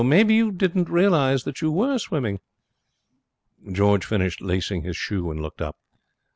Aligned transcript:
Maybe 0.03 0.33
you 0.33 0.51
didn't 0.51 0.89
realize 0.89 1.43
that 1.43 1.61
you 1.61 1.71
were 1.71 1.99
swimming?' 1.99 2.39
George 3.71 4.03
finished 4.03 4.41
lacing 4.41 4.81
his 4.81 4.97
shoe 4.97 5.29
and 5.29 5.39
looked 5.39 5.61
up. 5.61 5.77